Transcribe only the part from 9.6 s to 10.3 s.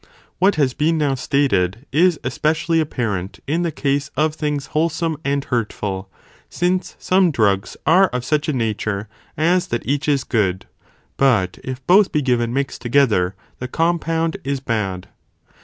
that each is